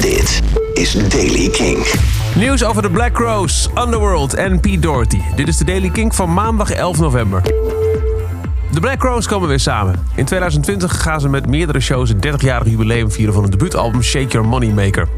Dit 0.00 0.42
is 0.74 0.92
Daily 1.08 1.48
King. 1.48 1.86
Nieuws 2.34 2.64
over 2.64 2.82
de 2.82 2.90
Black 2.90 3.18
Rose, 3.18 3.68
Underworld 3.84 4.34
en 4.34 4.60
Pete 4.60 4.78
Doherty. 4.78 5.20
Dit 5.36 5.48
is 5.48 5.56
de 5.56 5.64
Daily 5.64 5.88
King 5.88 6.14
van 6.14 6.32
maandag 6.32 6.70
11 6.70 6.98
november. 6.98 7.42
De 8.70 8.80
Black 8.80 9.02
Rose 9.02 9.28
komen 9.28 9.48
weer 9.48 9.60
samen. 9.60 10.06
In 10.14 10.24
2020 10.24 11.02
gaan 11.02 11.20
ze 11.20 11.28
met 11.28 11.46
meerdere 11.46 11.80
shows 11.80 12.08
het 12.08 12.26
30-jarig 12.26 12.68
jubileum 12.68 13.10
vieren 13.10 13.34
van 13.34 13.42
het 13.42 13.52
debuutalbum 13.52 14.02
Shake 14.02 14.26
Your 14.26 14.48
Money 14.48 14.70
Maker. 14.70 15.08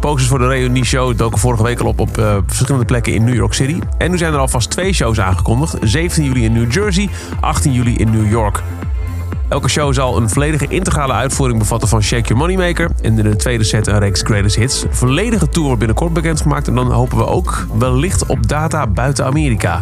Posters 0.00 0.28
voor 0.28 0.38
de 0.38 0.46
reunie-show 0.48 1.16
doken 1.16 1.38
vorige 1.38 1.62
week 1.62 1.80
al 1.80 1.86
op 1.86 2.00
op 2.00 2.18
uh, 2.18 2.36
verschillende 2.46 2.86
plekken 2.86 3.14
in 3.14 3.24
New 3.24 3.34
York 3.34 3.52
City. 3.52 3.78
En 3.98 4.10
nu 4.10 4.18
zijn 4.18 4.32
er 4.32 4.38
alvast 4.38 4.70
twee 4.70 4.92
shows 4.92 5.20
aangekondigd. 5.20 5.76
17 5.80 6.24
juli 6.24 6.44
in 6.44 6.52
New 6.52 6.72
Jersey, 6.72 7.08
18 7.40 7.72
juli 7.72 7.96
in 7.96 8.10
New 8.10 8.30
York. 8.30 8.62
Elke 9.48 9.68
show 9.68 9.94
zal 9.94 10.16
een 10.16 10.28
volledige 10.28 10.66
integrale 10.68 11.12
uitvoering 11.12 11.58
bevatten 11.58 11.88
van 11.88 12.02
Shake 12.02 12.28
Your 12.28 12.36
Moneymaker. 12.36 12.90
En 13.02 13.18
in 13.18 13.24
de 13.24 13.36
tweede 13.36 13.64
set 13.64 13.86
een 13.86 13.98
reeks 13.98 14.22
greatest 14.22 14.56
hits. 14.56 14.84
Volledige 14.90 15.48
tour 15.48 15.66
wordt 15.66 15.78
binnenkort 15.78 16.12
bekendgemaakt. 16.12 16.68
En 16.68 16.74
dan 16.74 16.92
hopen 16.92 17.18
we 17.18 17.26
ook 17.26 17.66
wellicht 17.78 18.26
op 18.26 18.48
data 18.48 18.86
buiten 18.86 19.24
Amerika. 19.24 19.80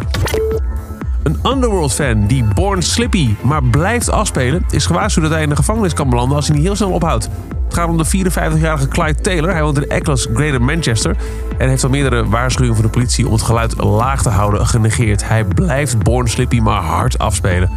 Een 1.23 1.39
Underworld-fan 1.43 2.27
die 2.27 2.43
Born 2.53 2.81
Slippy 2.81 3.35
maar 3.41 3.63
blijft 3.63 4.09
afspelen... 4.09 4.65
is 4.69 4.85
gewaarschuwd 4.85 5.23
dat 5.23 5.33
hij 5.33 5.43
in 5.43 5.49
de 5.49 5.55
gevangenis 5.55 5.93
kan 5.93 6.09
belanden 6.09 6.35
als 6.35 6.47
hij 6.47 6.55
niet 6.55 6.65
heel 6.65 6.75
snel 6.75 6.91
ophoudt. 6.91 7.29
Het 7.65 7.73
gaat 7.73 7.89
om 7.89 7.97
de 7.97 8.05
54-jarige 8.05 8.87
Clyde 8.87 9.21
Taylor. 9.21 9.51
Hij 9.51 9.63
woont 9.63 9.77
in 9.77 9.89
Eccles, 9.89 10.27
Greater 10.33 10.61
Manchester. 10.61 11.15
En 11.57 11.69
heeft 11.69 11.83
al 11.83 11.89
meerdere 11.89 12.29
waarschuwingen 12.29 12.75
van 12.75 12.85
de 12.85 12.91
politie 12.91 13.25
om 13.25 13.31
het 13.31 13.41
geluid 13.41 13.83
laag 13.83 14.21
te 14.21 14.29
houden 14.29 14.67
genegeerd. 14.67 15.27
Hij 15.27 15.43
blijft 15.43 16.03
Born 16.03 16.27
Slippy 16.27 16.59
maar 16.59 16.81
hard 16.81 17.17
afspelen. 17.17 17.69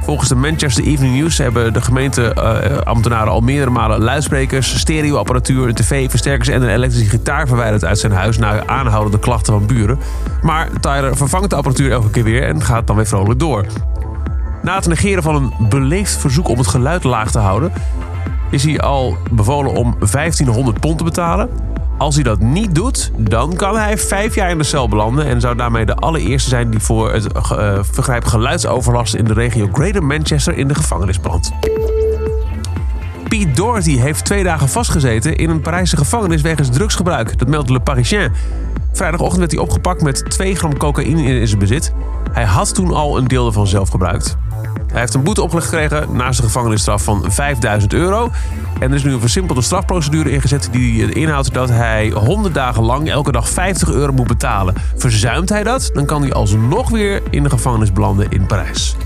Volgens 0.00 0.28
de 0.28 0.34
Manchester 0.34 0.84
Evening 0.84 1.14
News 1.14 1.38
hebben 1.38 1.72
de 1.72 1.80
gemeenteambtenaren 1.80 3.26
uh, 3.26 3.32
al 3.32 3.40
meerdere 3.40 3.70
malen 3.70 4.02
luidsprekers, 4.02 4.78
stereoapparatuur, 4.78 5.74
tv, 5.74 6.10
versterkers 6.10 6.48
en 6.48 6.62
een 6.62 6.68
elektrische 6.68 7.10
gitaar 7.10 7.46
verwijderd 7.46 7.84
uit 7.84 7.98
zijn 7.98 8.12
huis 8.12 8.38
na 8.38 8.66
aanhoudende 8.66 9.18
klachten 9.18 9.52
van 9.52 9.66
buren. 9.66 9.98
Maar 10.42 10.68
Tyler 10.80 11.16
vervangt 11.16 11.50
de 11.50 11.56
apparatuur 11.56 11.90
elke 11.90 12.10
keer 12.10 12.24
weer 12.24 12.42
en 12.42 12.62
gaat 12.62 12.86
dan 12.86 12.96
weer 12.96 13.06
vrolijk 13.06 13.38
door. 13.38 13.66
Na 14.62 14.74
het 14.74 14.86
negeren 14.86 15.22
van 15.22 15.34
een 15.34 15.68
beleefd 15.68 16.16
verzoek 16.16 16.48
om 16.48 16.58
het 16.58 16.66
geluid 16.66 17.04
laag 17.04 17.30
te 17.30 17.38
houden, 17.38 17.72
is 18.50 18.64
hij 18.64 18.80
al 18.80 19.16
bevolen 19.30 19.72
om 19.72 19.96
1500 19.98 20.80
pond 20.80 20.98
te 20.98 21.04
betalen. 21.04 21.50
Als 22.00 22.14
hij 22.14 22.24
dat 22.24 22.40
niet 22.40 22.74
doet, 22.74 23.10
dan 23.16 23.56
kan 23.56 23.76
hij 23.76 23.98
vijf 23.98 24.34
jaar 24.34 24.50
in 24.50 24.58
de 24.58 24.64
cel 24.64 24.88
belanden 24.88 25.26
en 25.26 25.40
zou 25.40 25.56
daarmee 25.56 25.86
de 25.86 25.94
allereerste 25.94 26.48
zijn 26.48 26.70
die 26.70 26.80
voor 26.80 27.12
het 27.12 27.26
uh, 27.34 27.78
vergrijp 27.82 28.24
geluidsoverlast 28.24 29.14
in 29.14 29.24
de 29.24 29.32
regio 29.32 29.68
Greater 29.72 30.04
Manchester 30.04 30.58
in 30.58 30.68
de 30.68 30.74
gevangenis 30.74 31.18
brandt. 31.18 31.52
Pete 33.28 33.50
Doherty 33.50 33.96
heeft 33.96 34.24
twee 34.24 34.44
dagen 34.44 34.68
vastgezeten 34.68 35.36
in 35.36 35.50
een 35.50 35.60
Parijse 35.60 35.96
gevangenis 35.96 36.42
wegens 36.42 36.70
drugsgebruik. 36.70 37.38
Dat 37.38 37.48
meldt 37.48 37.70
Le 37.70 37.80
Parisien. 37.80 38.32
Vrijdagochtend 38.92 39.38
werd 39.38 39.52
hij 39.52 39.60
opgepakt 39.60 40.02
met 40.02 40.30
2 40.30 40.54
gram 40.54 40.76
cocaïne 40.76 41.22
in 41.22 41.48
zijn 41.48 41.60
bezit. 41.60 41.92
Hij 42.32 42.44
had 42.44 42.74
toen 42.74 42.94
al 42.94 43.18
een 43.18 43.28
deel 43.28 43.46
ervan 43.46 43.66
zelf 43.66 43.88
gebruikt. 43.88 44.36
Hij 44.90 45.00
heeft 45.00 45.14
een 45.14 45.22
boete 45.22 45.42
opgelegd 45.42 45.68
gekregen 45.68 46.16
naast 46.16 46.38
een 46.38 46.44
gevangenisstraf 46.44 47.02
van 47.02 47.32
5000 47.32 47.92
euro. 47.92 48.30
En 48.78 48.90
er 48.90 48.94
is 48.94 49.04
nu 49.04 49.12
een 49.12 49.20
versimpelde 49.20 49.62
strafprocedure 49.62 50.30
ingezet 50.30 50.68
die 50.72 51.12
inhoudt 51.12 51.54
dat 51.54 51.68
hij 51.68 52.08
100 52.08 52.54
dagen 52.54 52.82
lang 52.82 53.10
elke 53.10 53.32
dag 53.32 53.48
50 53.48 53.90
euro 53.90 54.12
moet 54.12 54.26
betalen. 54.26 54.74
Verzuimt 54.96 55.48
hij 55.48 55.62
dat, 55.62 55.90
dan 55.92 56.06
kan 56.06 56.22
hij 56.22 56.32
alsnog 56.32 56.90
weer 56.90 57.22
in 57.30 57.42
de 57.42 57.50
gevangenis 57.50 57.92
belanden 57.92 58.30
in 58.30 58.46
Parijs. 58.46 58.96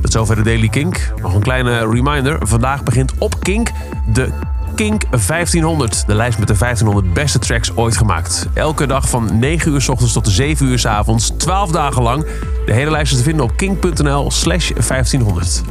Tot 0.00 0.12
zover 0.12 0.36
de 0.36 0.42
Daily 0.42 0.68
Kink. 0.68 1.12
Nog 1.22 1.34
een 1.34 1.42
kleine 1.42 1.78
reminder. 1.90 2.38
Vandaag 2.42 2.82
begint 2.82 3.12
op 3.18 3.34
Kink 3.40 3.70
de 4.12 4.30
Kink 4.74 5.02
1500. 5.10 6.06
De 6.06 6.14
lijst 6.14 6.38
met 6.38 6.48
de 6.48 6.54
1500 6.58 7.14
beste 7.14 7.38
tracks 7.38 7.76
ooit 7.76 7.96
gemaakt. 7.96 8.48
Elke 8.54 8.86
dag 8.86 9.08
van 9.08 9.38
9 9.38 9.72
uur 9.72 9.80
s 9.80 9.88
ochtends 9.88 10.12
tot 10.12 10.28
7 10.28 10.66
uur 10.66 10.78
s 10.78 10.86
avonds. 10.86 11.32
12 11.36 11.70
dagen 11.70 12.02
lang. 12.02 12.26
De 12.66 12.72
hele 12.72 12.90
lijst 12.90 13.12
is 13.12 13.18
te 13.18 13.24
vinden 13.24 13.44
op 13.44 13.56
kink.nl 13.56 14.30
slash 14.30 14.70
1500. 14.70 15.62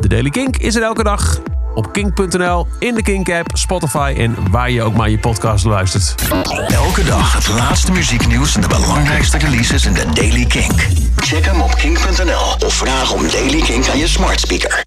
De 0.00 0.08
Daily 0.08 0.30
Kink 0.30 0.56
is 0.56 0.74
er 0.74 0.82
elke 0.82 1.02
dag 1.02 1.40
op 1.74 1.92
kink.nl, 1.92 2.66
in 2.78 2.94
de 2.94 3.02
Kink-app, 3.02 3.50
Spotify 3.52 4.14
en 4.16 4.36
waar 4.50 4.70
je 4.70 4.82
ook 4.82 4.94
maar 4.94 5.10
je 5.10 5.18
podcast 5.18 5.64
luistert. 5.64 6.14
Elke 6.68 7.04
dag 7.04 7.32
het 7.32 7.48
laatste 7.48 7.92
muzieknieuws 7.92 8.54
en 8.54 8.60
de 8.60 8.68
belangrijkste 8.68 9.38
releases 9.38 9.86
in 9.86 9.92
de 9.92 10.04
Daily 10.14 10.46
Kink. 10.46 10.86
Check 11.16 11.44
hem 11.44 11.60
op 11.60 11.74
kink.nl 11.74 12.66
of 12.66 12.74
vraag 12.74 13.12
om 13.12 13.22
Daily 13.30 13.60
Kink 13.60 13.88
aan 13.88 13.98
je 13.98 14.08
smart 14.08 14.40
speaker. 14.40 14.84